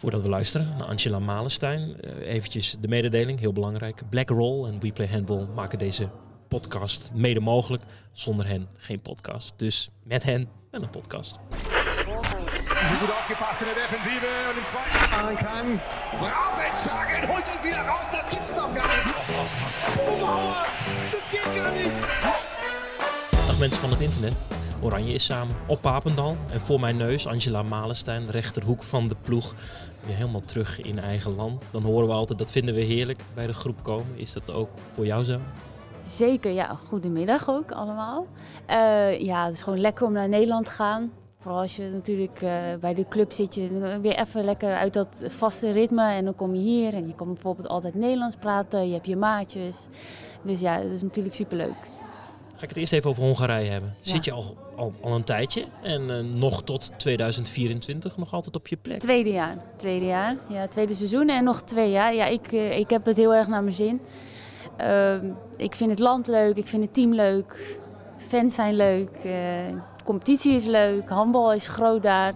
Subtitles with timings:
[0.00, 4.02] Voordat we luisteren naar Angela Malenstein, uh, eventjes de mededeling, heel belangrijk.
[4.10, 6.10] Black Roll en We Play Handball maken deze
[6.48, 7.82] podcast mede mogelijk.
[8.12, 9.52] Zonder hen geen podcast.
[9.56, 11.38] Dus met hen en een podcast.
[12.88, 15.80] Ze goed aufgepasst in der Defensive und im zweiten machen kann.
[16.20, 19.14] Rausentschlagen, holt ihn wieder raus, das gibt's doch gar nicht.
[19.98, 20.54] Oh,
[21.12, 22.00] das geht gar nicht.
[23.46, 24.34] Dag mensen van het internet.
[24.82, 26.36] Oranje is samen op Papendal.
[26.50, 29.54] En voor mijn neus Angela Malenstein, rechterhoek van de ploeg.
[30.06, 31.68] Helemaal terug in eigen land.
[31.72, 34.18] Dan horen we altijd, dat vinden we heerlijk bij de groep komen.
[34.18, 35.38] Is dat ook voor jou zo?
[36.04, 36.78] Zeker, ja.
[36.88, 38.26] Goedemiddag ook allemaal.
[38.70, 41.12] Uh, ja, het is gewoon lekker om naar Nederland te gaan.
[41.38, 45.22] Vooral als je natuurlijk uh, bij de club zit, je weer even lekker uit dat
[45.26, 46.12] vaste ritme.
[46.12, 48.86] En dan kom je hier en je kan bijvoorbeeld altijd Nederlands praten.
[48.86, 49.88] Je hebt je maatjes.
[50.42, 51.88] Dus ja, dat is natuurlijk superleuk.
[52.60, 53.94] Ga ik het eerst even over Hongarije hebben.
[54.00, 58.68] Zit je al, al, al een tijdje en uh, nog tot 2024 nog altijd op
[58.68, 58.98] je plek?
[58.98, 59.56] Tweede jaar.
[59.76, 60.36] Tweede jaar.
[60.48, 62.14] Ja, tweede seizoen en nog twee jaar.
[62.14, 64.00] Ja, ik, uh, ik heb het heel erg naar mijn zin.
[64.80, 65.14] Uh,
[65.56, 67.78] ik vind het land leuk, ik vind het team leuk.
[68.16, 69.32] Fans zijn leuk, uh,
[70.04, 72.34] competitie is leuk, handbal is groot daar.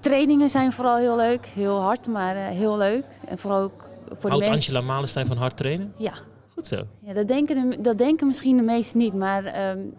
[0.00, 3.04] Trainingen zijn vooral heel leuk, heel hard, maar heel leuk.
[3.26, 3.88] En vooral ook
[4.18, 4.48] voor Houdt.
[4.48, 5.94] Angela Malenstein van hard trainen?
[5.96, 6.12] Ja,
[6.60, 6.86] Goed zo.
[6.98, 9.14] Ja, dat denken, de, dat denken misschien de meesten niet.
[9.14, 9.94] Maar um,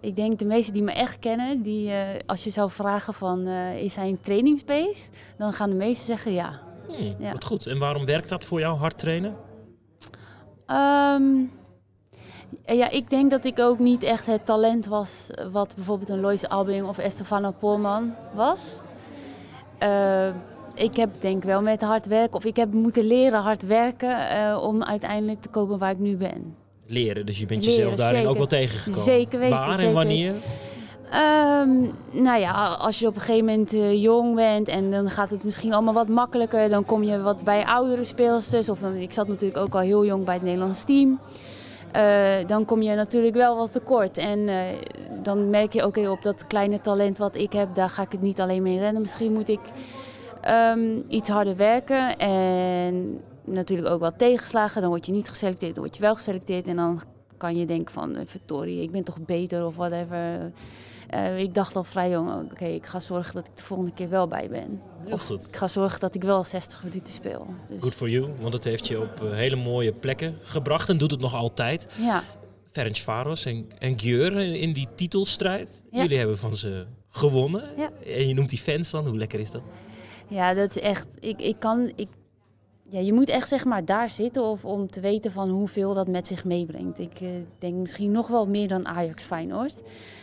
[0.00, 3.48] ik denk de meesten die me echt kennen, die, uh, als je zou vragen van
[3.48, 5.08] uh, is hij een trainingsbeest?
[5.38, 6.60] Dan gaan de meesten zeggen ja.
[6.86, 7.32] Hmm, ja.
[7.32, 7.66] Wat goed.
[7.66, 9.36] En waarom werkt dat voor jou, hard trainen?
[10.66, 11.52] Um,
[12.66, 16.48] ja, ik denk dat ik ook niet echt het talent was wat bijvoorbeeld een Lois
[16.48, 18.80] Albing of Estefano Polman was.
[19.82, 20.28] Uh,
[20.74, 24.62] ik heb denk wel met hard werken, of ik heb moeten leren hard werken uh,
[24.62, 26.54] om uiteindelijk te komen waar ik nu ben.
[26.86, 28.30] Leren, dus je bent leren, jezelf daarin zeker.
[28.30, 29.04] ook wel tegengekomen?
[29.04, 29.56] Zeker weten.
[29.56, 29.88] Waar zeker.
[29.88, 30.34] en wanneer?
[31.14, 35.30] Um, nou ja, als je op een gegeven moment uh, jong bent en dan gaat
[35.30, 36.68] het misschien allemaal wat makkelijker.
[36.68, 38.68] Dan kom je wat bij oudere speelsters.
[38.68, 41.20] Of dan, ik zat natuurlijk ook al heel jong bij het Nederlands team.
[41.96, 44.18] Uh, dan kom je natuurlijk wel wat tekort.
[44.18, 44.60] En uh,
[45.22, 48.12] dan merk je ook okay, op dat kleine talent wat ik heb, daar ga ik
[48.12, 49.02] het niet alleen mee rennen.
[49.02, 49.60] Misschien moet ik
[50.48, 54.80] um, iets harder werken en natuurlijk ook wel tegenslagen.
[54.80, 56.66] Dan word je niet geselecteerd, dan word je wel geselecteerd.
[56.66, 57.02] En dan
[57.36, 60.52] kan je denken van, uh, verdorie, ik ben toch beter of whatever.
[61.14, 63.92] Uh, ik dacht al vrij jong, oké, okay, ik ga zorgen dat ik de volgende
[63.92, 64.80] keer wel bij ben.
[65.04, 65.46] Heel of goed.
[65.46, 67.46] ik ga zorgen dat ik wel 60 minuten speel.
[67.68, 70.98] Dus, Good for you, want het heeft je op uh, hele mooie plekken gebracht en
[70.98, 71.88] doet het nog altijd.
[71.96, 72.22] Ja.
[72.70, 75.82] Ferenc Varos en, en in, in die titelstrijd.
[75.90, 76.02] Ja.
[76.02, 77.64] Jullie hebben van ze gewonnen.
[77.76, 77.90] Ja.
[78.06, 79.62] En je noemt die fans dan, hoe lekker is dat?
[80.30, 81.06] Ja, dat is echt.
[81.18, 81.92] Ik, ik kan.
[81.94, 82.08] Ik,
[82.88, 86.08] ja, je moet echt zeg maar daar zitten of, om te weten van hoeveel dat
[86.08, 86.98] met zich meebrengt.
[86.98, 89.82] Ik uh, denk misschien nog wel meer dan Ajax Feyenoord.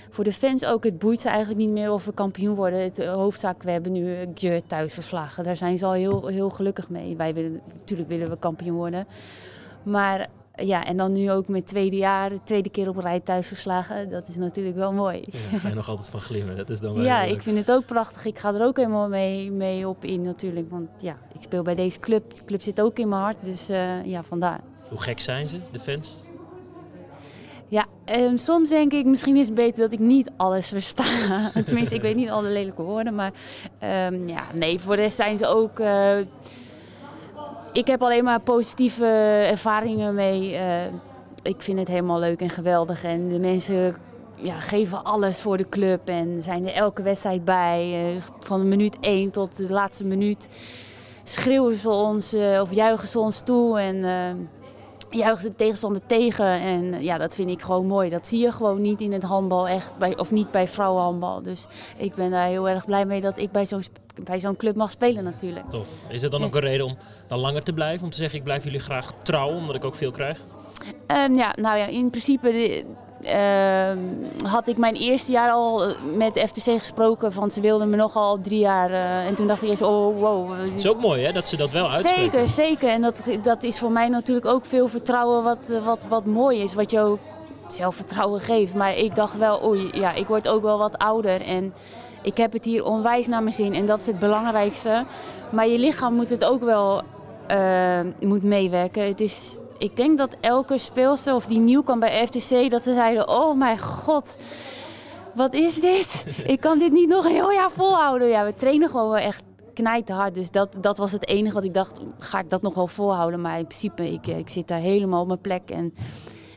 [0.09, 2.79] Voor de fans ook, het boeit ze eigenlijk niet meer of we kampioen worden.
[2.79, 5.43] Het uh, hoofdzaak, we hebben nu Gjeur thuis verslagen.
[5.43, 7.15] Daar zijn ze al heel, heel gelukkig mee.
[7.15, 9.07] Wij willen, natuurlijk willen we kampioen worden.
[9.83, 14.09] Maar ja, en dan nu ook met tweede jaar, tweede keer op rij thuis verslagen.
[14.09, 15.23] Dat is natuurlijk wel mooi.
[15.51, 16.57] Ja, ga je nog altijd van glimmen.
[16.57, 18.25] Dat is dan wel ja, ik vind het ook prachtig.
[18.25, 20.69] Ik ga er ook helemaal mee, mee op in natuurlijk.
[20.69, 22.35] Want ja, ik speel bij deze club.
[22.35, 23.37] De club zit ook in mijn hart.
[23.41, 24.59] Dus uh, ja, vandaar.
[24.89, 26.15] Hoe gek zijn ze, de fans?
[27.69, 31.03] Ja, um, soms denk ik misschien is het beter dat ik niet alles versta.
[31.65, 33.15] Tenminste, ik weet niet alle lelijke woorden.
[33.15, 33.31] Maar
[33.83, 35.79] um, ja, nee, voor de rest zijn ze ook...
[35.79, 36.17] Uh,
[37.71, 39.05] ik heb alleen maar positieve
[39.51, 40.53] ervaringen mee.
[40.53, 40.85] Uh,
[41.41, 43.03] ik vind het helemaal leuk en geweldig.
[43.03, 43.95] En de mensen
[44.35, 48.13] ja, geven alles voor de club en zijn er elke wedstrijd bij.
[48.13, 50.49] Uh, van minuut 1 tot de laatste minuut
[51.23, 53.79] schreeuwen ze ons uh, of juichen ze ons toe.
[53.79, 54.05] En
[55.17, 56.45] ze de tegenstander tegen.
[56.45, 58.09] En ja, dat vind ik gewoon mooi.
[58.09, 59.97] Dat zie je gewoon niet in het handbal echt.
[59.97, 61.41] Bij, of niet bij vrouwenhandbal.
[61.41, 61.65] Dus
[61.97, 63.83] ik ben daar heel erg blij mee dat ik bij zo'n
[64.23, 65.69] bij zo'n club mag spelen natuurlijk.
[65.69, 65.87] Tof.
[66.09, 68.03] Is het dan ook een reden om dan langer te blijven?
[68.03, 70.39] Om te zeggen, ik blijf jullie graag trouw, omdat ik ook veel krijg?
[71.07, 72.85] Um, ja, nou ja, in principe de,
[74.45, 75.83] had ik mijn eerste jaar al
[76.15, 77.33] met de FTC gesproken.
[77.33, 78.91] Van ze wilden me nogal drie jaar.
[78.91, 80.59] Uh, en toen dacht ik eerst, oh wow.
[80.59, 82.21] Het is ook mooi hè, dat ze dat wel uitspreken.
[82.21, 82.89] Zeker, zeker.
[82.89, 86.73] En dat, dat is voor mij natuurlijk ook veel vertrouwen wat, wat, wat mooi is.
[86.73, 87.19] Wat je ook
[87.67, 88.73] zelfvertrouwen geeft.
[88.73, 91.41] Maar ik dacht wel, oei, ja, ik word ook wel wat ouder.
[91.41, 91.73] En
[92.21, 95.05] ik heb het hier onwijs naar mijn zin en dat is het belangrijkste.
[95.49, 97.01] Maar je lichaam moet het ook wel
[97.51, 99.07] uh, moet meewerken.
[99.07, 102.93] Het is, ik denk dat elke speelster of die nieuw kwam bij FTC, dat ze
[102.93, 104.35] zeiden, oh mijn god,
[105.33, 106.25] wat is dit?
[106.53, 108.27] ik kan dit niet nog een heel jaar volhouden.
[108.27, 109.41] Ja, we trainen gewoon wel echt
[109.73, 110.35] knijten hard.
[110.35, 113.41] Dus dat, dat was het enige wat ik dacht, ga ik dat nog wel volhouden?
[113.41, 115.93] Maar in principe, ik, ik zit daar helemaal op mijn plek en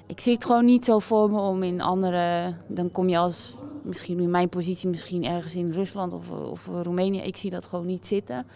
[0.07, 3.55] ik zie het gewoon niet zo voor me om in andere, dan kom je als
[3.83, 7.21] misschien in mijn positie, misschien ergens in Rusland of, of Roemenië.
[7.21, 8.47] Ik zie dat gewoon niet zitten.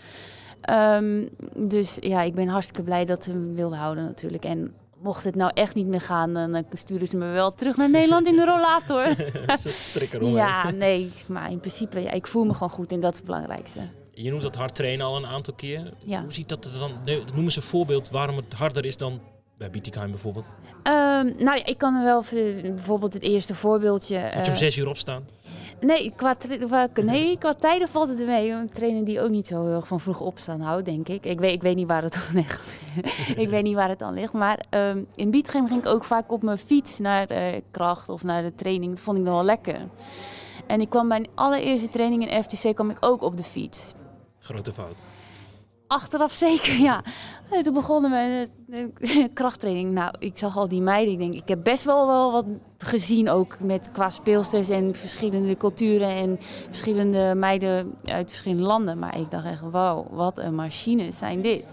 [0.64, 1.26] Ehm,
[1.56, 4.44] dus ja, ik ben hartstikke blij dat ze me wilden houden natuurlijk.
[4.44, 7.90] En mocht het nou echt niet meer gaan, dan sturen ze me wel terug naar
[7.90, 9.14] Nederland in de rollator.
[9.58, 10.34] ze strikken om.
[10.34, 13.26] Ja, nee, maar in principe, ja, ik voel me gewoon goed en dat is het
[13.26, 13.80] belangrijkste.
[14.12, 15.92] Je noemt dat hard trainen al een aantal keer.
[16.04, 16.20] Ja.
[16.20, 16.90] Hoe ziet dat er dan?
[17.04, 19.20] Nee, noem eens een voorbeeld waarom het harder is dan
[19.58, 20.44] bij Bietigheim bijvoorbeeld.
[20.44, 22.24] Um, nou ja, ik kan er wel
[22.62, 24.20] bijvoorbeeld het eerste voorbeeldje.
[24.20, 25.24] Moet je om uh, zes uur opstaan?
[25.84, 26.36] Nee, qua,
[27.02, 28.50] nee, qua tijden valt het mee.
[28.50, 31.24] Een trainer die ook niet zo heel erg van vroeg opstaan houdt, denk ik.
[31.24, 32.60] Ik weet, ik weet niet waar het aan ligt.
[33.44, 34.32] ik weet niet waar het aan ligt.
[34.32, 37.26] Maar um, in Bietgem ging ik ook vaak op mijn fiets naar
[37.70, 38.92] kracht of naar de training.
[38.92, 39.78] Dat vond ik nog wel lekker.
[40.66, 43.92] En ik kwam bij mijn allereerste training in FTC kwam ik ook op de fiets.
[44.38, 44.98] Grote fout.
[45.94, 47.02] Achteraf zeker, ja.
[47.50, 49.92] En toen begonnen met de krachttraining.
[49.92, 51.12] Nou, ik zag al die meiden.
[51.12, 52.44] Ik denk, ik heb best wel, wel wat
[52.78, 56.38] gezien ook met qua speelsters en verschillende culturen en
[56.68, 58.98] verschillende meiden uit verschillende landen.
[58.98, 61.72] Maar ik dacht echt, wauw, wat een machines zijn dit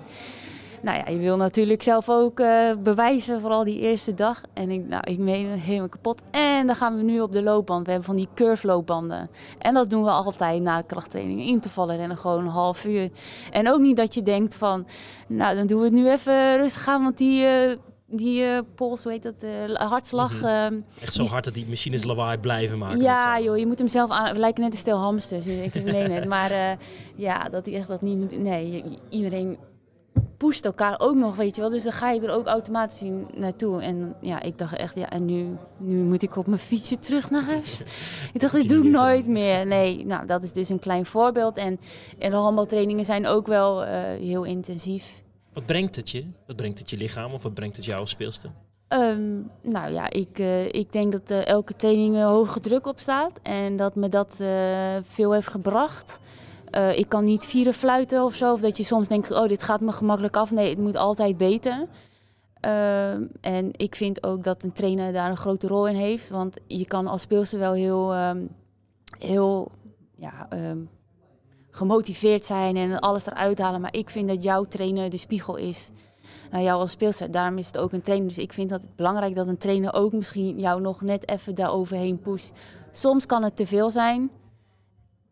[0.81, 4.41] nou ja, je wil natuurlijk zelf ook uh, bewijzen, vooral die eerste dag.
[4.53, 6.21] En ik, nou, ik meen helemaal kapot.
[6.31, 7.85] En dan gaan we nu op de loopband.
[7.85, 9.29] We hebben van die curve loopbanden.
[9.57, 11.41] En dat doen we altijd na de krachttraining.
[11.47, 13.09] Intervallen rennen gewoon een half uur.
[13.51, 14.87] En ook niet dat je denkt van,
[15.27, 17.43] nou dan doen we het nu even rustig aan, want die...
[17.43, 17.77] Uh,
[18.13, 20.33] die uh, pols, hoe heet dat, uh, hartslag.
[20.33, 20.85] Mm -hmm.
[21.01, 23.01] Echt zo hard dat die machines lawaai blijven maken.
[23.01, 24.33] Ja, joh, je moet hem zelf aan.
[24.33, 25.45] We lijken net een stel hamsters.
[25.45, 26.25] ik meen het.
[26.35, 26.71] Maar uh,
[27.15, 28.39] ja, dat hij echt dat niet moet.
[28.39, 29.57] Nee, iedereen
[30.41, 31.69] pusht elkaar ook nog, weet je wel.
[31.69, 33.01] Dus dan ga je er ook automatisch
[33.35, 33.81] naartoe.
[33.81, 37.29] En ja, ik dacht echt, ja, en nu, nu moet ik op mijn fietsje terug
[37.29, 37.81] naar huis.
[38.33, 39.67] ik dacht, dit doe ik nooit meer.
[39.67, 41.57] Nee, nou, dat is dus een klein voorbeeld.
[41.57, 41.79] En,
[42.19, 45.23] en de handbaltrainingen zijn ook wel uh, heel intensief.
[45.53, 46.25] Wat brengt het je?
[46.47, 48.51] Wat brengt het je lichaam of wat brengt het jou als speelster?
[48.89, 53.39] Um, nou ja, ik, uh, ik denk dat uh, elke training hoge druk op staat.
[53.43, 54.35] En dat me dat
[55.03, 56.19] veel heeft gebracht.
[56.71, 58.53] Uh, ik kan niet vieren fluiten of zo.
[58.53, 60.51] Of dat je soms denkt, oh, dit gaat me gemakkelijk af.
[60.51, 61.87] Nee, het moet altijd beter.
[62.65, 66.29] Uh, en ik vind ook dat een trainer daar een grote rol in heeft.
[66.29, 68.49] Want je kan als speelster wel heel, um,
[69.19, 69.71] heel
[70.15, 70.89] ja, um,
[71.69, 73.81] gemotiveerd zijn en alles eruit halen.
[73.81, 75.91] Maar ik vind dat jouw trainer de spiegel is
[76.51, 77.31] naar jou als speelster.
[77.31, 78.27] Daarom is het ook een trainer.
[78.27, 81.55] Dus ik vind dat het belangrijk dat een trainer ook misschien jou nog net even
[81.55, 82.53] daar overheen pusht.
[82.91, 84.29] Soms kan het te veel zijn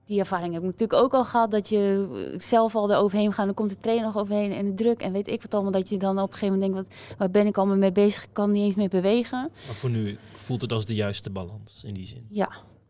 [0.10, 1.52] die ervaring heb ik natuurlijk ook al gehad.
[1.52, 3.46] Dat je zelf al eroverheen gaat.
[3.46, 5.02] Dan komt de trainer nog overheen en de druk.
[5.02, 5.72] En weet ik wat allemaal.
[5.72, 6.90] Dat je dan op een gegeven moment denkt.
[6.90, 8.24] Wat, waar ben ik allemaal mee bezig?
[8.24, 9.52] Ik kan niet eens meer bewegen.
[9.66, 12.26] Maar voor nu voelt het als de juiste balans in die zin.
[12.30, 12.50] Ja,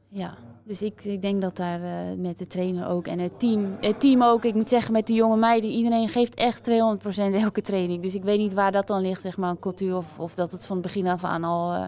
[0.09, 0.37] ja.
[0.63, 3.99] Dus ik, ik denk dat daar uh, met de trainer ook en het team, het
[3.99, 4.45] team ook.
[4.45, 6.73] Ik moet zeggen, met de jonge meiden, iedereen geeft echt 200%
[7.33, 8.01] elke training.
[8.01, 9.95] Dus ik weet niet waar dat dan ligt, zeg maar, een cultuur.
[9.95, 11.87] Of, of dat het van het begin af aan al uh,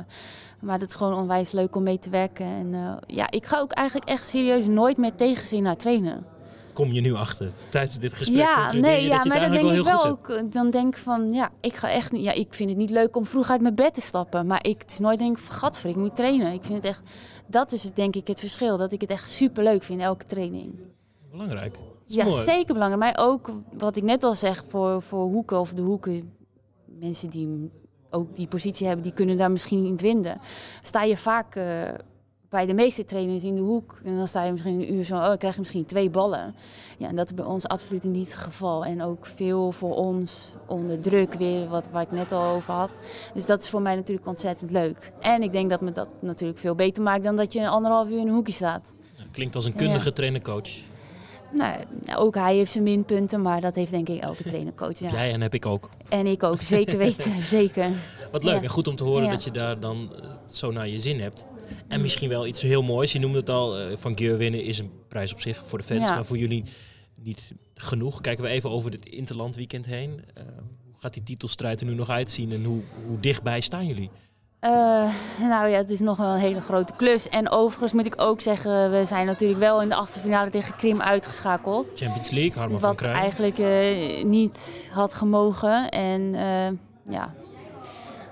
[0.62, 2.46] maar het is gewoon onwijs leuk om mee te werken.
[2.46, 6.26] En uh, ja, ik ga ook eigenlijk echt serieus nooit met tegenzin naar trainen.
[6.74, 8.38] Kom je nu achter tijdens dit gesprek?
[8.38, 10.52] Ja, nee, ja, maar dan denk ik wel ook.
[10.52, 12.24] Dan denk ik van, ja, ik ga echt niet.
[12.24, 14.48] Ja, ik vind het niet leuk om vroeg uit mijn bed te stappen.
[14.48, 16.54] Maar ik, het is nooit denk ik, gadver, ik moet trainen.
[16.54, 17.02] Ik vind het echt,
[17.48, 18.78] dat is het, denk ik het verschil.
[18.78, 20.74] Dat ik het echt super leuk vind, elke training.
[21.32, 21.78] Belangrijk.
[22.06, 22.44] Ja, mooi.
[22.44, 23.16] zeker belangrijk.
[23.16, 26.34] Maar ook, wat ik net al zeg, voor, voor hoeken of de hoeken.
[26.86, 27.72] Mensen die
[28.12, 30.42] ook die positie hebben, die kunnen daar misschien niet vinden.
[30.82, 31.64] Sta je vaak uh,
[32.50, 35.16] bij de meeste trainers in de hoek en dan sta je misschien een uur zo,
[35.16, 36.56] oh, dan krijg je misschien twee ballen.
[36.98, 38.86] Ja, en dat is bij ons absoluut niet het geval.
[38.86, 42.92] En ook veel voor ons onder druk weer, wat, waar ik net al over had.
[43.34, 45.12] Dus dat is voor mij natuurlijk ontzettend leuk.
[45.20, 48.10] En ik denk dat me dat natuurlijk veel beter maakt dan dat je een anderhalf
[48.10, 48.94] uur in een hoekje staat.
[49.32, 50.12] Klinkt als een kundige ja.
[50.12, 50.91] trainer-coach.
[51.54, 51.76] Nou,
[52.16, 55.00] ook hij heeft zijn minpunten, maar dat heeft denk ik elke trainer-coach.
[55.00, 55.12] Ja.
[55.12, 55.90] Jij en heb ik ook.
[56.10, 57.92] En ik ook, zeker weten, zeker.
[58.32, 58.62] Wat leuk ja.
[58.62, 59.32] en goed om te horen ja.
[59.32, 60.12] dat je daar dan
[60.46, 61.46] zo naar je zin hebt.
[61.88, 63.12] En misschien wel iets heel moois.
[63.12, 65.84] Je noemde het al, uh, van Geur winnen is een prijs op zich voor de
[65.84, 66.64] fans, maar voor jullie
[67.22, 68.22] niet genoeg.
[68.22, 70.10] Kijken we even over dit Interland weekend heen.
[70.10, 70.44] Uh,
[70.92, 74.10] hoe gaat die titelstrijd er nu nog uitzien en hoe, hoe dichtbij staan jullie?
[74.66, 74.72] Uh,
[75.40, 77.30] nou ja, het is nog wel een hele grote klus.
[77.30, 80.76] En overigens moet ik ook zeggen, we zijn natuurlijk wel in de achtste finale tegen
[80.76, 81.92] Krim uitgeschakeld.
[81.96, 83.14] Champions League, Harma van Krijn.
[83.14, 85.90] Wat eigenlijk uh, niet had gemogen.
[85.90, 86.68] En uh,
[87.16, 87.34] ja,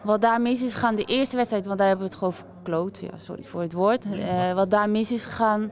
[0.03, 2.97] wat daar mis is gegaan, de eerste wedstrijd, want daar hebben we het gewoon verkloot.
[2.97, 4.05] Ja, sorry voor het woord.
[4.53, 5.71] Wat daar mis is gegaan,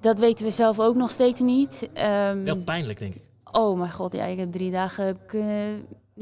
[0.00, 1.88] dat weten we zelf ook nog steeds niet.
[1.94, 3.22] Um, wel pijnlijk, denk ik.
[3.52, 5.40] Oh mijn god, ja, ik heb drie dagen heb ik,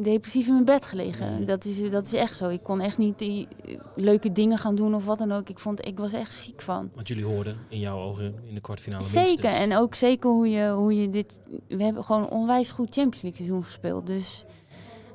[0.03, 1.37] depressief in mijn bed gelegen.
[1.37, 1.45] Nee.
[1.45, 2.49] Dat, is, dat is echt zo.
[2.49, 3.49] Ik kon echt niet die
[3.95, 5.49] leuke dingen gaan doen of wat dan ook.
[5.49, 6.91] Ik, vond, ik was echt ziek van.
[6.95, 9.25] Want jullie hoorden in jouw ogen in de kwartfinale Zeker.
[9.25, 9.57] Minstens.
[9.57, 11.41] En ook zeker hoe je, hoe je dit...
[11.69, 14.07] We hebben gewoon onwijs goed Champions League seizoen gespeeld.
[14.07, 14.45] Dus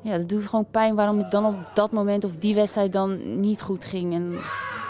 [0.04, 3.40] ja, dat doet gewoon pijn waarom het dan op dat moment of die wedstrijd dan
[3.40, 4.14] niet goed ging.
[4.14, 4.32] En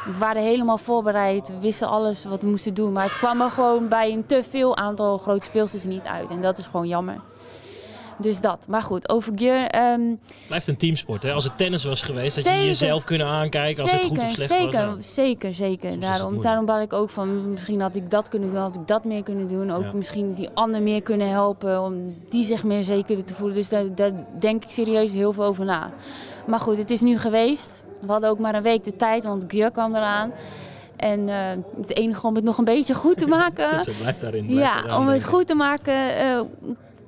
[0.06, 2.92] we waren helemaal voorbereid, we wisten alles wat we moesten doen.
[2.92, 6.30] Maar het kwam er gewoon bij een te veel aantal grote speelsters niet uit.
[6.30, 7.22] En dat is gewoon jammer.
[8.22, 8.66] Dus dat.
[8.70, 9.68] Maar goed, over Gjör.
[9.68, 10.02] ehm,
[10.48, 11.24] Blijft een teamsport.
[11.24, 11.32] Hè?
[11.34, 14.50] Als het tennis was geweest, had je jezelf kunnen aankijken als het goed of slecht
[14.50, 14.74] zeker, was.
[14.74, 16.00] Nou, Zeker, zeker.
[16.00, 19.04] Daarom, daarom bal ik ook van, misschien had ik dat kunnen doen, had ik dat
[19.06, 19.72] meer kunnen doen.
[19.72, 19.92] Ook Ja.
[19.94, 23.56] misschien die ander meer kunnen helpen, om die zich meer zeker te voelen.
[23.56, 25.92] Dus daar, daar denk ik serieus heel veel over na.
[26.48, 27.84] Maar goed, het is nu geweest.
[28.02, 30.32] We hadden ook maar een week de tijd, want Gjör kwam eraan.
[30.96, 31.36] En eh,
[31.82, 33.68] het enige om het nog een beetje goed te maken...
[33.70, 34.46] Goed zo, blijf daarin.
[34.46, 36.40] blijf Ja, om het goed te maken eh,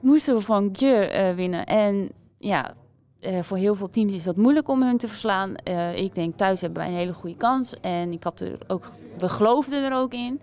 [0.01, 1.65] moesten we van Gjör eh, winnen.
[1.65, 2.74] En ja,
[3.20, 5.55] eh, voor heel veel teams is dat moeilijk om hun te verslaan.
[5.55, 7.74] Eh, ik denk thuis hebben wij een hele goede kans.
[7.81, 8.86] En ik had er ook,
[9.17, 10.41] we geloofden er ook in.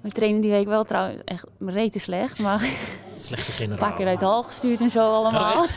[0.00, 2.38] We trainen die week wel trouwens echt rete slecht.
[2.38, 2.68] Maar
[3.16, 5.52] Slechte een paar keer uit de hal gestuurd en zo allemaal.
[5.62, 5.68] Oh,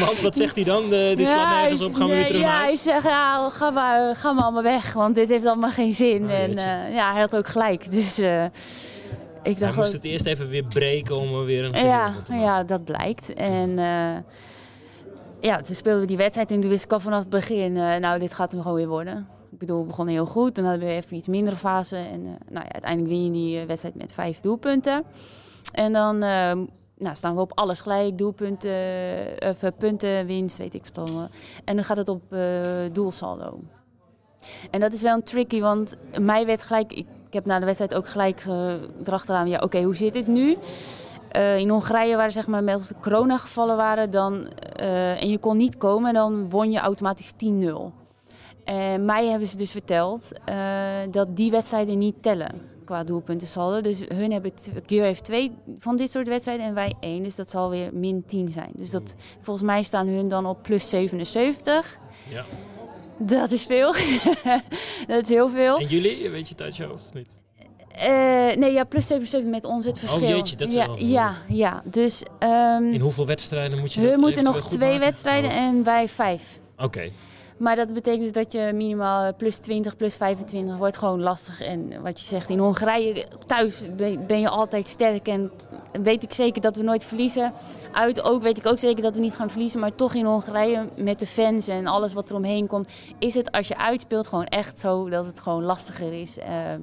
[0.06, 0.88] Want wat zegt hij dan?
[0.88, 2.82] De, die slaat nergens hij- op, gaan we weer terug ja, naar hij huis?
[2.82, 6.24] zegt, ja, ga maar, ga maar allemaal weg, want dit heeft allemaal geen zin.
[6.24, 6.52] Oh, en
[6.92, 7.90] ja, hij had ook gelijk.
[7.90, 8.20] Dus
[9.48, 12.06] ik Hij dacht moest ook- het eerst even weer breken om er weer een ja,
[12.08, 12.40] te maken.
[12.40, 13.32] ja, dat blijkt.
[13.34, 14.16] En eh,
[15.40, 17.96] ja, toen speelden we die wedstrijd en toen wist ik al vanaf het begin, eh,
[17.96, 19.28] nou, dit gaat hem gewoon weer worden.
[19.52, 20.54] Ik bedoel, we begonnen heel goed.
[20.54, 21.96] Dan hadden we even iets mindere fase.
[21.96, 25.04] En eh, nou ja, uiteindelijk win je die wedstrijd met vijf doelpunten.
[25.72, 26.52] En dan eh,
[26.98, 28.18] nou, staan we op alles gelijk.
[28.18, 28.72] Doelpunten,
[29.38, 31.28] of punten, winst, weet ik wat allemaal.
[31.64, 32.22] En dan gaat het op
[32.92, 33.60] doelsaldo.
[34.70, 36.92] En dat is wel een tricky, want mij werd gelijk...
[36.92, 38.72] Ik, ik heb na de wedstrijd ook gelijk eh,
[39.04, 39.48] erachteraan...
[39.48, 40.56] Ja, oké, hoe zit het nu?
[41.28, 44.10] Eh, in Hongarije waren zeg maar, met als de corona-gevallen waren...
[44.10, 47.92] Dan, eh, en je kon niet komen, dan won je automatisch 10-0.
[48.64, 50.32] En mij hebben ze dus verteld
[51.10, 52.50] dat die wedstrijden niet tellen
[52.84, 53.80] qua doelpuntensaldo.
[53.80, 54.52] Dus hun hebben,
[54.86, 57.22] Keur heeft twee van dit soort wedstrijden en wij één.
[57.22, 58.70] Dus dat zal weer min 10 zijn.
[58.74, 61.98] Dus dat, volgens mij staan hun dan op plus 77.
[62.28, 62.44] Ja.
[63.18, 63.92] Dat is veel.
[65.08, 65.76] dat is heel veel.
[65.78, 67.36] En jullie, weet je het uit je hoofd of niet?
[67.92, 68.08] Eh,
[68.56, 70.22] nee, ja, plus 77 met ons het verschil.
[70.22, 74.00] Oh, jeetje, dat is ja, wel- ja, ja, dus ehm In hoeveel wedstrijden moet je
[74.00, 75.00] dat hun moeten nog twee maken?
[75.00, 76.42] wedstrijden en wij vijf.
[76.76, 77.10] Oh, Oké,
[77.58, 81.60] Maar dat betekent dus dat je minimaal plus 20, plus 25 wordt gewoon lastig.
[81.60, 85.28] En wat je zegt, in Hongarije thuis ben ben je altijd sterk.
[85.28, 85.50] En
[86.02, 87.52] weet ik zeker dat we nooit verliezen.
[87.92, 89.80] Uit ook weet ik ook zeker dat we niet gaan verliezen.
[89.80, 92.88] Maar toch in Hongarije met de fans en alles wat er omheen komt...
[93.18, 96.38] is het als je uitspeelt gewoon echt zo dat het gewoon lastiger is.
[96.38, 96.80] Ehm,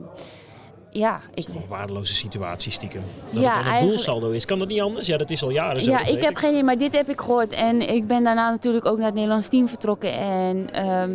[0.98, 3.02] ja, ik, een waardeloze situatie stiekem.
[3.32, 4.46] Dat Ja, het een doelsaldo is.
[4.46, 5.08] Kan dat niet anders?
[5.08, 5.92] Ja, dat is al jaren zo.
[5.92, 7.54] Ja, ik heb geen idee, maar dit heb ik gehoord.
[7.54, 10.14] En ik ben daarna natuurlijk ook naar het Nederlands team vertrokken.
[10.14, 11.12] En ehm,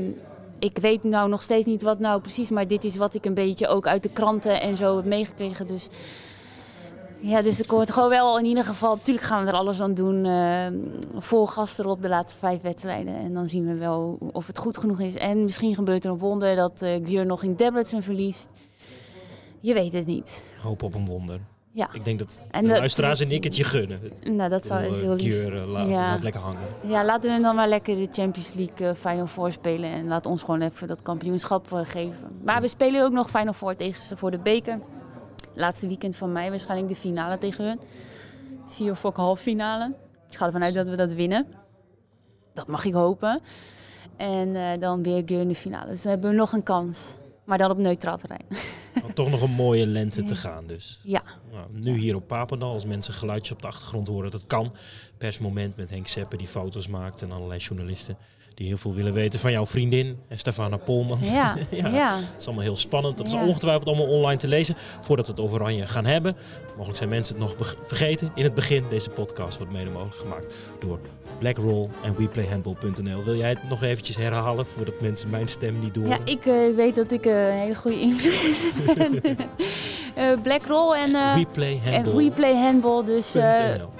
[0.59, 3.35] ik weet nou nog steeds niet wat nou precies, maar dit is wat ik een
[3.35, 5.67] beetje ook uit de kranten en zo heb meegekregen.
[5.67, 5.89] Dus
[7.21, 9.95] ja, dus ik hoor gewoon wel in ieder geval, natuurlijk gaan we er alles aan
[9.95, 10.25] doen.
[10.25, 10.75] ehm,
[11.19, 13.17] vol gas erop de laatste vijf wedstrijden.
[13.17, 15.15] En dan zien we wel of het goed genoeg is.
[15.15, 18.49] En misschien gebeurt er een wonder dat Gjör nog in Debrecen verliest.
[19.61, 20.43] Je weet het niet.
[20.63, 21.41] Hoop op een wonder.
[21.73, 24.01] Ja, Ik denk dat En de dat- luisteraars en ik het je gunnen.
[24.25, 25.23] nou dat zou, is heel lief.
[25.23, 25.97] Kier, eh, laat, Ja.
[25.97, 26.63] laat lekker hangen.
[26.87, 29.91] Ja, laten we dan maar lekker de Champions League eh, Final Four spelen.
[29.91, 32.17] En laat ons gewoon even dat kampioenschap eh, geven.
[32.45, 34.79] Maar we spelen ook nog Final Four tegen ze voor de beker.
[35.55, 37.81] Laatste weekend van mei waarschijnlijk de finale tegen hun.
[38.67, 39.95] Zie je voor halve finale.
[40.31, 41.47] Ik ga ervan uit dat we dat winnen.
[42.55, 43.41] Dat mag ik hopen.
[44.17, 45.91] En eh, dan weer Geur in de finale.
[45.91, 47.19] Dus dan hebben we nog een kans.
[47.45, 48.45] Maar dan op neutraal terrein.
[49.03, 51.01] Want toch nog een mooie lente te gaan dus.
[51.03, 54.73] Ja, Nou, nu hier op Papendal, als mensen geluidjes op de achtergrond horen, dat kan.
[55.19, 58.17] Persmoment met Henk Seppen die foto's maakt en allerlei journalisten
[58.55, 61.19] die heel veel willen weten van jouw vriendin, en Stefana Polman.
[61.23, 61.89] ja, Ja.
[61.89, 62.17] ja.
[62.17, 63.17] Het is allemaal heel spannend.
[63.17, 63.45] Dat is Ja.
[63.47, 66.37] ongetwijfeld allemaal online te lezen voordat we het over Oranje gaan hebben.
[66.71, 68.33] Mogelijk zijn mensen het nog vergeten.
[68.35, 70.99] In het begin, deze podcast wordt mede mogelijk gemaakt door
[71.41, 73.25] Blackroll en WePlayHandball.nl.
[73.25, 76.21] Wil jij het nog eventjes herhalen voordat mensen mijn stem niet doorhoren?
[76.25, 79.37] Ja, ik eh, weet dat ik eh, een hele goede influencer ben.
[80.15, 81.15] Eh Blackroll en...
[81.15, 82.25] En WePlayHandball.
[82.25, 83.35] We Play Handball, dus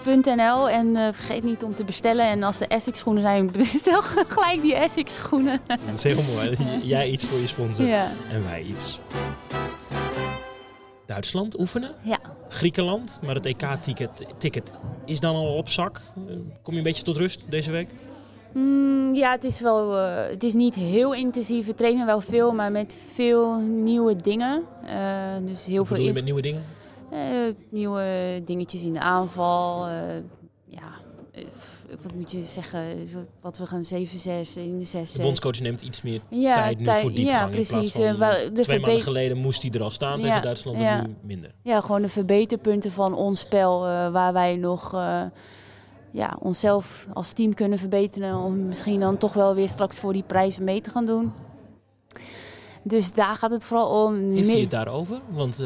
[0.05, 0.71] .nl.
[0.71, 2.27] En vergeet niet om te bestellen.
[2.27, 5.59] En als er Essex schoenen zijn, bestel gelijk die Essex schoenen.
[5.95, 8.13] Zeg maar, j- jij iets voor je sponsor ja.
[8.31, 9.01] en wij iets.
[11.07, 12.19] Duitsland oefenen, ja.
[12.53, 14.73] Griekenland, maar het EK-ticket ticket
[15.05, 16.01] is dan al op zak.
[16.63, 17.89] Kom je een beetje tot rust deze week?
[18.53, 21.67] Mm, ja, het is wel, eh, het is niet heel intensief.
[21.67, 24.63] We trainen wel veel, maar met veel nieuwe dingen.
[24.87, 24.97] Eh,
[25.45, 26.65] dus heel Wat veel je met nieuwe dingen?
[27.11, 27.19] eh,
[27.69, 29.87] nieuwe dingetjes in de aanval.
[30.67, 30.89] ja,
[32.03, 33.09] wat moet je zeggen?
[33.41, 33.87] Wat we gaan 7-6
[34.57, 37.39] in de 6 De bondscoach neemt iets meer ja, tijd nu voor diepgang.
[37.39, 37.93] Ja, precies.
[37.93, 40.77] van, Eh, wel, de twee maanden geleden moest hij er al staan Ja, tegen Duitsland
[40.77, 41.03] en ja.
[41.07, 41.51] nu minder.
[41.63, 43.87] Ja, gewoon de verbeterpunten van ons spel.
[43.87, 45.23] eh, waar wij nog eh,
[46.11, 48.37] ja, onszelf als team kunnen verbeteren.
[48.37, 51.33] Om misschien dan toch wel weer straks voor die prijzen mee te gaan doen.
[52.83, 54.15] Dus daar gaat het vooral om.
[54.15, 55.21] Heeft hij Meer- het daarover?
[55.31, 55.63] Want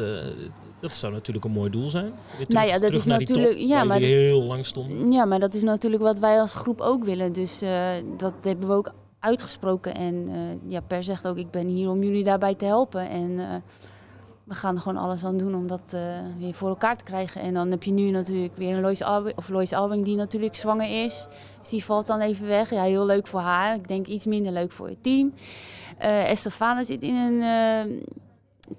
[0.84, 2.04] dat zou natuurlijk een mooi doel zijn.
[2.04, 5.12] Weer terug, Nou ja, dat is naar die natuurlijk- top, ja, maar heel lang stonden.
[5.12, 7.32] Ja, maar dat is natuurlijk wat wij als groep ook willen.
[7.32, 9.94] Dus eh, dat hebben we ook uitgesproken.
[9.94, 13.08] En eh, ja, Per zegt ook, ik ben hier om jullie daarbij te helpen.
[13.08, 13.46] En eh,
[14.44, 15.96] we gaan er gewoon alles aan doen om dat
[16.38, 17.40] weer voor elkaar te krijgen.
[17.40, 20.56] En dan heb je nu natuurlijk weer een Lois Albing, of Lois Albing die natuurlijk
[20.56, 21.26] zwanger is.
[21.60, 22.70] Dus die valt dan even weg.
[22.70, 23.74] Ja, heel leuk voor haar.
[23.74, 25.34] Ik denk iets minder leuk voor het team.
[25.98, 27.42] Estefana zit in een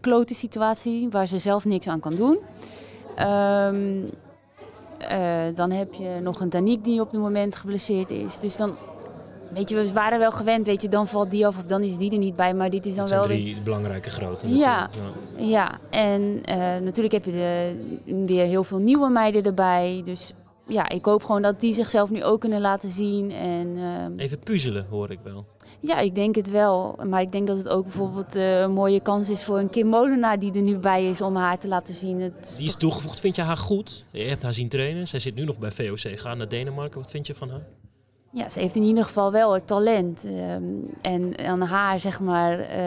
[0.02, 2.40] klote situatie waar ze zelf niks aan kan doen.
[3.16, 4.02] Ehm,
[4.98, 8.40] eh, dan heb je nog een Danique die op het moment geblesseerd is.
[8.40, 8.76] Dus dan,
[9.54, 11.98] weet je, we waren wel gewend, weet je, dan valt die af of dan is
[11.98, 12.54] die er niet bij.
[12.54, 14.48] Maar dit is dan Dat zijn wel weer drie belangrijke grote.
[14.48, 14.90] Ja.
[15.38, 15.46] Ja.
[15.46, 20.02] ja, en eh, natuurlijk heb je de, weer heel veel nieuwe meiden erbij.
[20.04, 20.34] Dus
[20.68, 23.32] ja, ik hoop gewoon dat die zichzelf nu ook kunnen laten zien.
[23.32, 25.46] En ehm, Even puzzelen hoor ik wel.
[25.80, 27.00] ja, ik denk het wel.
[27.08, 29.88] Maar ik denk dat het ook bijvoorbeeld eh, een mooie kans is voor een Kim
[29.88, 32.22] Molenaar die er nu bij is om haar te laten zien.
[32.22, 33.20] Het, Die is toegevoegd.
[33.20, 34.06] Vind je haar goed?
[34.12, 35.08] Je hebt haar zien trainen.
[35.08, 36.20] Zij zit nu nog bij VOC.
[36.20, 37.02] Ga naar Denemarken.
[37.02, 37.66] Wat vind je van haar?
[38.36, 40.26] Ja, ze heeft in ieder geval wel het talent.
[40.26, 40.64] Ehm,
[41.02, 42.78] en aan haar, zeg maar, eh,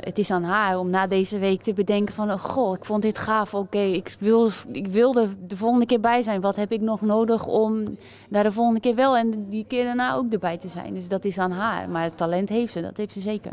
[0.00, 2.32] het is aan haar om na deze week te bedenken van...
[2.32, 6.00] Oh, goh, ik vond dit gaaf, oké, ik, wil, ik wil er de volgende keer
[6.00, 6.40] bij zijn.
[6.40, 7.96] Wat heb ik nog nodig om
[8.28, 10.94] daar de volgende keer wel en die keer daarna ook erbij te zijn?
[10.94, 11.88] Dus dat is aan haar.
[11.88, 13.52] Maar het talent heeft ze, dat heeft ze zeker.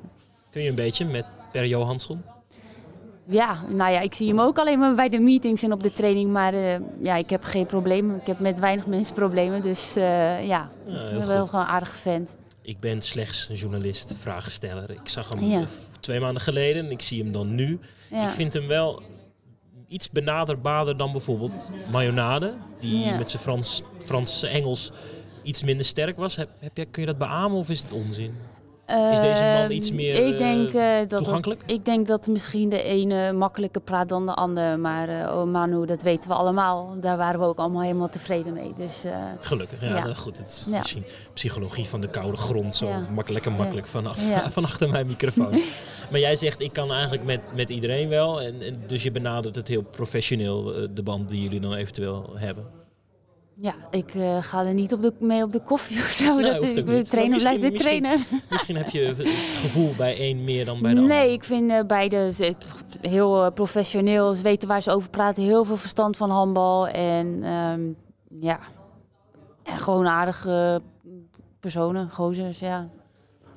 [0.49, 2.21] Kun je een beetje met Per Johansson?
[3.31, 5.91] Ja, nou ja, ik zie hem ook alleen maar bij de meetings en op de
[5.91, 6.31] training.
[6.31, 8.15] Maar eh, ja, ik heb geen problemen.
[8.19, 9.61] Ik heb met weinig mensen problemen.
[9.61, 12.35] Dus eh, ja, ik ben wel gewoon een aardige vent.
[12.61, 14.89] Ik ben slechts een journalist, vragensteller.
[14.91, 15.59] Ik zag hem Ja.
[15.59, 15.65] eh,
[15.99, 17.79] twee maanden geleden en ik zie hem dan nu.
[18.09, 18.23] Ja.
[18.23, 19.01] Ik vind hem wel
[19.87, 24.91] iets benaderbaarder dan bijvoorbeeld Mayonade, die met zijn Frans, Frans Engels
[25.43, 26.35] iets minder sterk was.
[26.35, 28.35] Heb, heb je, kun je dat beamen of is het onzin?
[29.11, 31.63] Is deze man Ehm, iets meer, ik denk, eh, dat toegankelijk?
[31.65, 34.79] ik denk dat misschien de ene makkelijker praat dan de ander.
[34.79, 36.95] Maar eh oh Manu, dat weten we allemaal.
[36.99, 38.73] Daar waren we ook allemaal helemaal tevreden mee.
[38.77, 40.03] Dus eh, Gelukkig, ja, Ja.
[40.03, 40.37] nou goed.
[40.37, 40.77] Het is Ja.
[40.77, 43.01] misschien psychologie van de koude grond, zo Ja.
[43.27, 44.17] lekker makkelijk vanaf,
[44.53, 45.51] van achter mijn microfoon.
[46.11, 48.41] maar jij zegt, ik kan eigenlijk met, met iedereen wel.
[48.41, 52.29] En, en dus je benadert het heel professioneel, eh, de band die jullie dan eventueel
[52.35, 52.65] hebben.
[53.61, 56.35] Ja, ik eh, ga er niet op de, mee op de koffie of zo.
[56.35, 57.69] Nee, dat ik wil trainen blijft de
[58.49, 59.17] misschien- heb je het
[59.59, 61.15] gevoel bij één meer dan bij de ander.
[61.15, 62.33] Nee, ik vind eh, beide
[63.01, 64.33] heel eh, professioneel.
[64.33, 65.43] Ze weten waar ze over praten.
[65.43, 66.87] Heel veel verstand van handbal.
[66.87, 67.81] En ehm,
[68.39, 68.59] ja,
[69.63, 70.81] en gewoon aardige
[71.59, 72.89] personen, gozers, ja.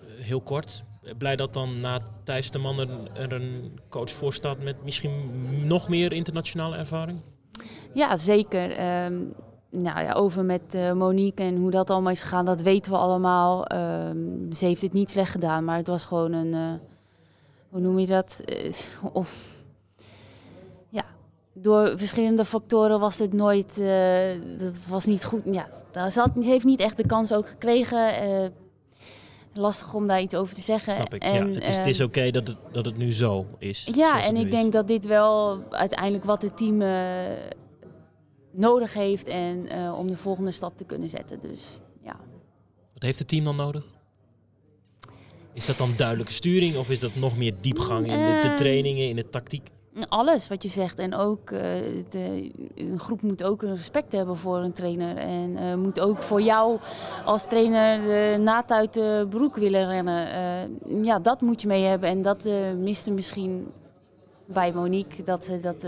[0.07, 0.85] Heel kort.
[1.19, 5.13] Blij dat dan na Thijs de Man er, er een coach voor staat met misschien
[5.67, 7.19] nog meer internationale ervaring?
[7.95, 8.71] Ja, zeker.
[8.71, 9.15] Ehm,
[9.83, 12.99] nou ja, over met eh, Monique en hoe dat allemaal is gegaan, dat weten we
[12.99, 13.67] allemaal.
[13.67, 16.73] Ehm, ze heeft het niet slecht gedaan, maar het was gewoon een, eh,
[17.69, 18.41] hoe noem je dat?
[18.45, 18.73] Eh,
[19.13, 19.35] of,
[20.89, 21.05] ja,
[21.53, 23.77] door verschillende factoren was het nooit,
[24.59, 25.43] dat was niet goed.
[25.45, 25.69] Ja,
[26.11, 28.53] ze, had, ze heeft niet echt de kans ook gekregen.
[29.53, 30.93] lastig om daar iets over te zeggen.
[30.93, 31.23] Snap ik.
[31.23, 33.89] En, ja, het is, is ehm, oké dat, het, dat het nu zo is.
[33.95, 34.51] ja, en ik is.
[34.51, 36.83] denk dat dit wel uiteindelijk wat het team
[38.55, 41.41] nodig heeft en eh, om de volgende stap te kunnen zetten.
[41.41, 42.17] Dus ja.
[42.93, 43.85] Wat heeft het team dan nodig?
[45.53, 48.55] Is dat dan duidelijke sturing of is dat nog meer diepgang in de, de Eh,
[48.55, 49.69] trainingen, in de tactiek?
[50.09, 50.99] Alles wat je zegt.
[50.99, 51.61] En ook eh,
[52.09, 55.17] de, een groep moet ook een respect hebben voor een trainer.
[55.17, 56.79] En moet ook voor jou
[57.25, 61.05] als trainer de naad uit de broek willen rennen.
[61.05, 62.09] Ja, dat moet je mee hebben.
[62.09, 63.67] En dat miste misschien
[64.47, 65.23] bij Monique.
[65.23, 65.85] Dat ze dat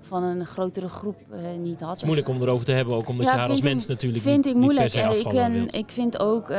[0.00, 1.88] van een grotere groep eh, niet had.
[1.88, 3.74] Het is moeilijk om erover te hebben, ook omdat Ja, je haar als vind ik-
[3.74, 4.92] mens natuurlijk vind niet, ik niet moeilijk.
[4.92, 6.58] per se En ik, en ik vind ook, eh,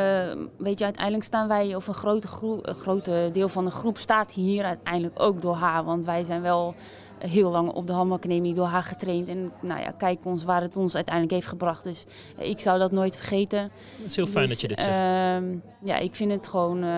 [0.57, 3.97] weet je, uiteindelijk staan wij, of een grote, groep, een grote deel van de groep
[3.97, 5.83] staat hier uiteindelijk ook door haar.
[5.83, 6.75] Want wij zijn wel
[7.17, 9.27] heel lang op de handbalacademie door haar getraind.
[9.27, 11.83] En nou ja, kijk ons waar het ons uiteindelijk heeft gebracht.
[11.83, 12.05] Dus
[12.37, 13.59] eh, ik zou dat nooit vergeten.
[13.61, 13.71] Het
[14.09, 14.95] is heel fijn Dus, dat je dit zegt.
[14.97, 15.43] ehm,
[15.83, 16.89] ja, ik vind het gewoon eh,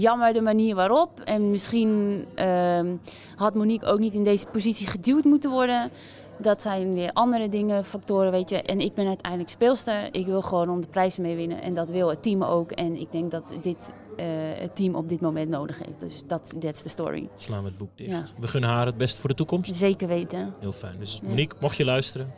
[0.00, 1.20] jammer de manier waarop.
[1.20, 2.96] En misschien ehm,
[3.36, 5.90] had Monique ook niet in deze positie geduwd moeten worden.
[6.40, 8.62] Dat zijn weer andere dingen, factoren, weet je.
[8.62, 10.14] En ik ben uiteindelijk speelster.
[10.14, 11.62] Ik wil gewoon om de prijzen mee winnen.
[11.62, 12.70] En dat wil het team ook.
[12.70, 16.00] En ik denk dat dit eh, het team op dit moment nodig heeft.
[16.00, 17.28] Dus dat that's the story.
[17.36, 18.10] Slaan we het boek dicht.
[18.10, 18.22] ja.
[18.40, 19.74] We gunnen haar het beste voor de toekomst.
[19.74, 20.54] Zeker weten.
[20.60, 20.98] Heel fijn.
[20.98, 21.28] Dus Ja.
[21.28, 22.32] Monique, mocht je luisteren,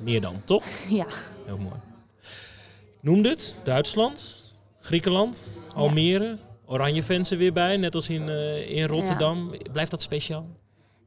[0.00, 0.64] meer dan, toch?
[0.88, 1.06] Ja,
[1.44, 1.74] Heel mooi.
[2.20, 4.44] Ik noemde het, Duitsland,
[4.80, 6.36] Griekenland, Almere,
[6.70, 9.52] Oranje fans er weer bij, net als in, eh, in Rotterdam.
[9.72, 10.46] Blijft dat speciaal?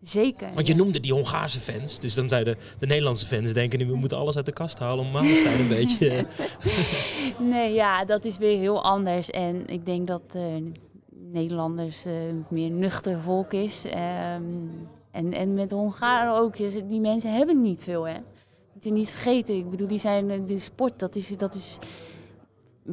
[0.02, 0.54] zeker.
[0.54, 0.80] Want je ja.
[0.80, 4.36] noemde die Hongaarse fans, dus dan zeiden de Nederlandse fans denken nu we moeten alles
[4.36, 6.26] uit de kast halen om Malenstein een beetje...
[7.54, 9.30] Nee, ja, dat is weer heel anders.
[9.30, 10.42] En ik denk dat, eh,
[11.32, 12.14] Nederlanders uh,
[12.50, 13.86] meer nuchter volk is.
[13.86, 14.44] Ehm,
[15.12, 16.58] en, en met Hongaren ook.
[16.90, 18.16] Die mensen hebben niet veel, hè.
[18.74, 19.56] Moet je niet vergeten.
[19.56, 20.46] Ik bedoel, die zijn...
[20.46, 21.38] De sport, dat is...
[21.38, 21.78] Dat is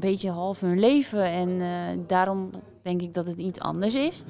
[0.02, 1.24] een beetje half hun leven.
[1.24, 2.50] En uh, daarom
[2.82, 4.22] denk ik dat het iets anders is.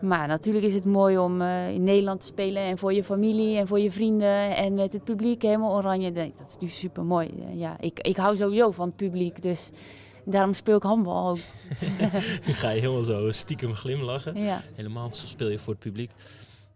[0.00, 3.58] Maar natuurlijk is het mooi om uh, in Nederland te spelen en voor je familie
[3.58, 6.12] en voor je vrienden en met het publiek helemaal oranje.
[6.12, 7.30] Dat is natuurlijk super mooi.
[7.52, 9.70] Ja, ik, ik hou sowieso van het publiek, dus
[10.24, 11.38] daarom speel ik handbal ook.
[12.60, 14.42] ga je helemaal zo stiekem glimlachen.
[14.42, 14.60] Ja.
[14.74, 16.10] Helemaal zo speel je voor het publiek.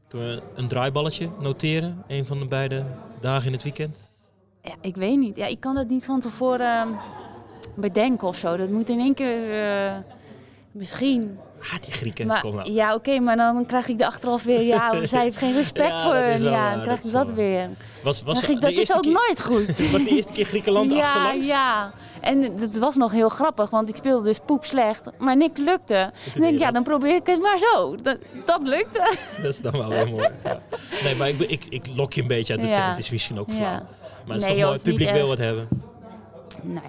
[0.09, 2.05] Kunnen we een draaiballetje noteren?
[2.07, 2.85] Een van de beide
[3.21, 4.11] dagen in het weekend?
[4.63, 5.37] Ja, ik weet niet.
[5.37, 6.99] Ja, ik kan dat niet van tevoren
[7.81, 8.57] bedenken of zo.
[8.57, 9.93] Dat moet in één keer uh,
[10.73, 11.39] misschien.
[11.63, 12.73] Ah, die Grieken, maar, kom nou.
[12.73, 14.63] Ja, oké, maar dan krijg ik de achteraf weer...
[14.63, 16.43] Ja, zij heeft geen respect voor hun.
[16.43, 17.69] Ja, dan krijg ik dat, weer.
[18.03, 19.91] Was, was ik, dat is ook nooit goed.
[19.93, 21.47] was de eerste keer Griekenland ja, achterlangs?
[21.47, 25.61] Ja, en het was nog heel grappig, want ik speelde dus poep slecht, maar niks
[25.61, 26.13] lukte.
[26.33, 27.95] Dan denk ik, ja, dan probeer ik het maar zo.
[28.03, 29.17] Dat, dat lukte.
[29.43, 30.29] Dat is dan wel weer mooi.
[30.45, 30.61] Ja.
[31.03, 32.89] Nee, maar ik, ik, ik lok je een beetje uit de tent.
[32.89, 33.67] Het is misschien ook flauw.
[33.69, 35.69] Maar het is toch mooi, het publiek wil wat hebben.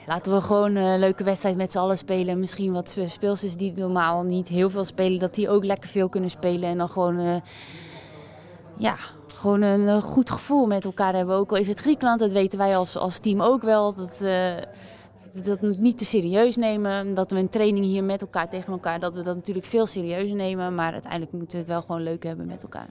[0.05, 2.39] Laten we gewoon een leuke wedstrijd met z'n allen spelen.
[2.39, 6.29] Misschien wat speelsters die normaal niet heel veel spelen, dat die ook lekker veel kunnen
[6.29, 6.69] spelen.
[6.69, 7.35] En dan gewoon, uh,
[8.77, 8.95] ja,
[9.35, 11.35] gewoon een goed gevoel met elkaar hebben.
[11.35, 13.93] Ook al is het Griekenland, dat weten wij als, als team ook wel.
[13.93, 14.55] Dat, uh,
[15.43, 17.13] dat niet te serieus nemen.
[17.13, 20.35] Dat we een training hier met elkaar tegen elkaar, dat we dat natuurlijk veel serieuzer
[20.35, 20.75] nemen.
[20.75, 22.89] Maar uiteindelijk moeten we het wel gewoon leuk hebben met elkaar.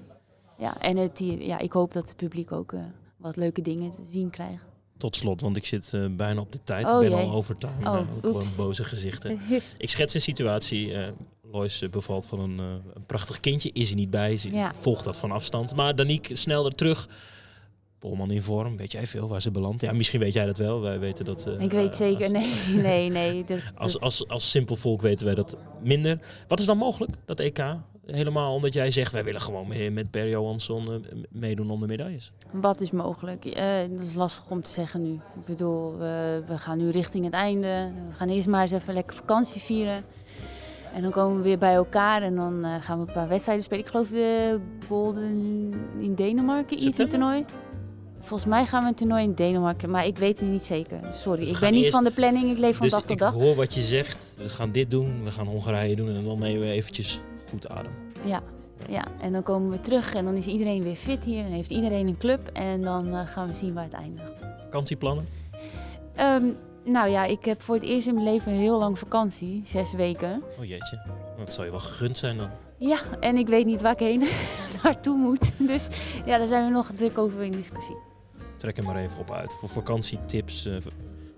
[0.56, 2.74] Ja, en het, ja, ik hoop dat het publiek ook
[3.16, 4.77] wat leuke dingen te zien krijgt.
[4.98, 6.88] Tot slot, want ik zit uh, bijna op de tijd.
[6.88, 7.90] Oh, ik ben al over time.
[7.90, 9.40] Oh, gewoon boze gezichten.
[9.78, 10.88] ik schets een situatie.
[10.90, 11.08] Uh,
[11.52, 13.70] Lois bevalt van een, een, prachtig kindje.
[13.72, 14.36] Is er niet bij.
[14.36, 14.72] Ze ja.
[14.72, 15.76] volgt dat van afstand.
[15.76, 17.08] Maar Danique snel er terug.
[17.98, 18.76] Polman in vorm.
[18.76, 19.82] Weet jij veel waar ze belandt?
[19.82, 20.80] Ja, misschien weet jij dat wel.
[20.80, 21.46] Wij weten dat...
[21.58, 22.22] ik weet zeker.
[22.22, 23.44] Als, nee, nee, nee.
[23.44, 26.18] Dat, als, als, als simpel volk weten wij dat minder.
[26.48, 27.58] Wat is dan mogelijk, dat EK?
[28.14, 31.86] Helemaal omdat jij zegt, wij willen gewoon mee, met Per Johansson uh, meedoen om de
[31.86, 32.32] medailles?
[32.50, 33.42] Wat is mogelijk?
[33.90, 35.12] Dat is lastig om te zeggen nu.
[35.12, 35.98] Ik bedoel, uh,
[36.46, 37.90] we gaan nu richting het einde.
[38.08, 40.04] We gaan eerst maar eens even lekker vakantie vieren.
[40.94, 43.84] En dan komen we weer bij elkaar en dan gaan we een paar wedstrijden spelen.
[43.84, 47.44] Ik geloof de Golden in Denemarken, iets een toernooi.
[48.20, 51.00] Volgens mij gaan we een toernooi in Denemarken, maar ik weet het niet zeker.
[51.12, 53.34] Sorry, dus ik ben niet van de planning, ik leef van dus dag tot dag.
[53.34, 56.38] ik hoor wat je zegt, we gaan dit doen, we gaan Hongarije doen en dan
[56.38, 57.92] nemen we eventjes goed adem.
[58.24, 58.42] Ja,
[58.88, 61.70] ja, en dan komen we terug en dan is iedereen weer fit hier en heeft
[61.70, 64.32] iedereen een club en dan uh, gaan we zien waar het eindigt.
[64.64, 65.28] Vakantieplannen?
[66.20, 69.92] Um, nou ja, ik heb voor het eerst in mijn leven heel lang vakantie, zes
[69.92, 70.42] weken.
[70.58, 71.00] Oh jeetje,
[71.38, 72.50] dat zou je wel gegund zijn dan.
[72.76, 74.28] Ja, en ik weet niet waar ik heen
[74.82, 75.52] naartoe moet.
[75.68, 75.88] Dus
[76.24, 77.96] ja, daar zijn we nog druk over in discussie.
[78.56, 79.54] Trek hem maar even op uit.
[79.54, 80.76] Voor vakantietips, uh,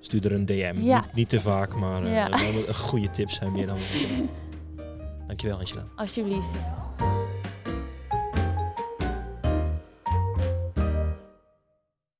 [0.00, 0.74] stuur er een DM.
[0.80, 1.00] Ja.
[1.00, 2.28] Niet, niet, te vaak, maar uh, ja.
[2.72, 3.78] goede tips zijn meer dan...
[5.30, 5.84] Dankjewel Angela.
[5.96, 6.89] Alsjeblieft.